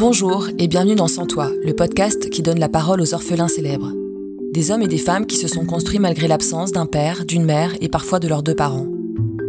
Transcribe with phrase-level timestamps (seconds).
[0.00, 3.92] Bonjour et bienvenue dans Sans Toi, le podcast qui donne la parole aux orphelins célèbres.
[4.50, 7.74] Des hommes et des femmes qui se sont construits malgré l'absence d'un père, d'une mère
[7.82, 8.86] et parfois de leurs deux parents.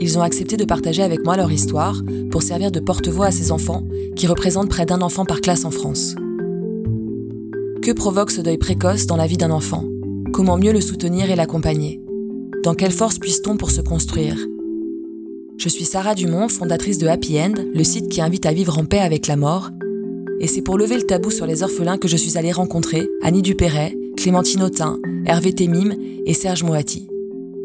[0.00, 2.02] Ils ont accepté de partager avec moi leur histoire
[2.32, 3.84] pour servir de porte-voix à ces enfants
[4.16, 6.16] qui représentent près d'un enfant par classe en France.
[7.80, 9.84] Que provoque ce deuil précoce dans la vie d'un enfant?
[10.32, 12.02] Comment mieux le soutenir et l'accompagner?
[12.64, 14.38] Dans quelle force puisse-t-on pour se construire?
[15.56, 18.86] Je suis Sarah Dumont, fondatrice de Happy End, le site qui invite à vivre en
[18.86, 19.70] paix avec la mort
[20.42, 23.42] et c'est pour lever le tabou sur les orphelins que je suis allée rencontrer Annie
[23.42, 25.94] Dupéret, Clémentine Autain, Hervé Temim
[26.26, 27.08] et Serge Moati.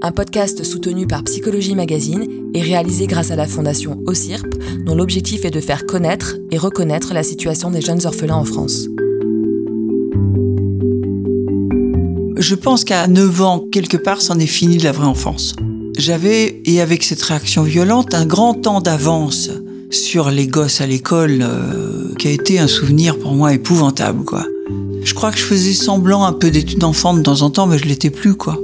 [0.03, 4.53] Un podcast soutenu par Psychologie Magazine et réalisé grâce à la fondation OCIRP,
[4.85, 8.87] dont l'objectif est de faire connaître et reconnaître la situation des jeunes orphelins en France.
[12.37, 15.55] Je pense qu'à 9 ans, quelque part, c'en est fini de la vraie enfance.
[15.97, 19.49] J'avais, et avec cette réaction violente, un grand temps d'avance
[19.89, 24.45] sur les gosses à l'école euh, qui a été un souvenir pour moi épouvantable quoi.
[25.03, 27.77] Je crois que je faisais semblant un peu d'études d'enfant de temps en temps mais
[27.77, 28.59] je l'étais plus quoi.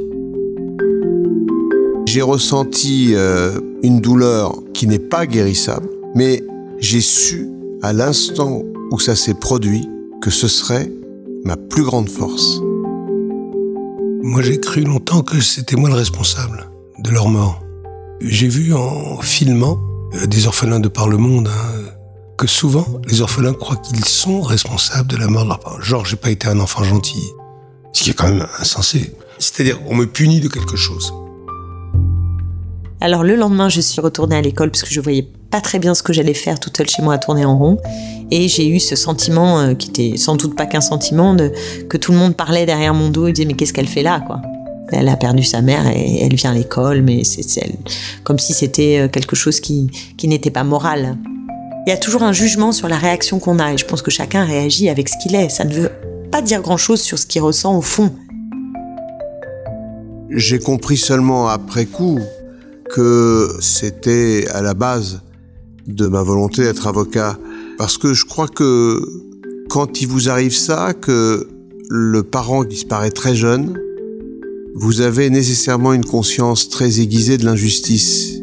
[2.06, 6.44] J'ai ressenti euh, une douleur qui n'est pas guérissable mais
[6.80, 7.48] j'ai su
[7.82, 9.88] à l'instant où ça s'est produit
[10.22, 10.92] que ce serait
[11.46, 12.60] ma plus grande force.
[14.22, 17.62] Moi j'ai cru longtemps que c'était moi le responsable de leur mort.
[18.22, 19.80] J'ai vu en filmant
[20.28, 21.92] des orphelins de par le monde, hein,
[22.38, 25.82] que souvent les orphelins croient qu'ils sont responsables de la mort de leur parents.
[25.82, 27.32] Genre, j'ai pas été un enfant gentil,
[27.94, 29.14] ce qui est quand même insensé.
[29.40, 31.14] C'est-à-dire, on me punit de quelque chose.
[33.02, 35.94] Alors le lendemain, je suis retournée à l'école parce que je voyais pas très bien
[35.94, 37.78] ce que j'allais faire toute seule chez moi à tourner en rond.
[38.32, 41.36] Et j'ai eu ce sentiment, euh, qui était sans doute pas qu'un sentiment,
[41.90, 44.22] que tout le monde parlait derrière mon dos et disait mais qu'est-ce qu'elle fait là
[44.22, 44.42] quoi?
[44.94, 47.44] Elle a perdu sa mère et elle vient à l'école, mais c'est
[48.24, 49.90] comme si c'était euh, quelque chose qui,
[50.24, 51.18] n'était pas moral.
[51.86, 54.12] Il y a toujours un jugement sur la réaction qu'on a et je pense que
[54.12, 55.50] chacun réagit avec ce qu'il est.
[55.50, 55.92] Ça ne veut
[56.32, 58.12] pas dire grand-chose sur ce qu'il ressent au fond.
[60.30, 62.20] J'ai compris seulement après coup
[62.94, 65.22] que c'était à la base
[65.88, 67.38] de ma volonté d'être avocat.
[67.78, 69.02] Parce que je crois que
[69.70, 71.48] quand il vous arrive ça, que
[71.90, 73.78] le parent disparaît très jeune,
[74.76, 78.40] vous avez nécessairement une conscience très aiguisée de l'injustice.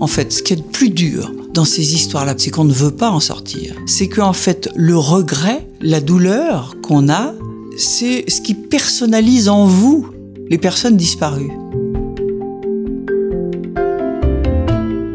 [0.00, 2.90] En fait, ce qui est le plus dur dans ces histoires-là, c'est qu'on ne veut
[2.90, 3.74] pas en sortir.
[3.86, 7.34] C'est qu'en fait, le regret, la douleur qu'on a,
[7.76, 10.06] c'est ce qui personnalise en vous
[10.48, 11.52] les personnes disparues.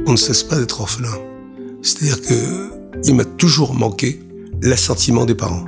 [0.06, 1.18] On ne cesse pas d'être orphelin.
[1.82, 2.72] C'est-à-dire que
[3.06, 4.22] il m'a toujours manqué
[4.62, 5.66] l'assentiment des parents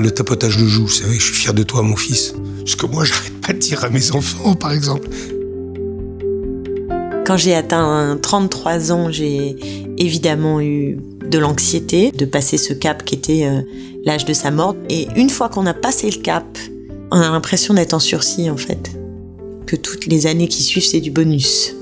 [0.00, 0.82] le tapotage de joue.
[0.82, 2.34] Vous savez, je suis fier de toi, mon fils.
[2.64, 5.08] Ce que moi, j'arrête pas de dire à mes enfants, par exemple.
[7.26, 9.56] Quand j'ai atteint 33 ans, j'ai
[9.98, 10.98] évidemment eu
[11.28, 13.62] de l'anxiété de passer ce cap qui était euh,
[14.04, 14.76] l'âge de sa mort.
[14.88, 16.46] Et une fois qu'on a passé le cap,
[17.10, 18.92] on a l'impression d'être en sursis en fait.
[19.66, 21.74] Que toutes les années qui suivent, c'est du bonus.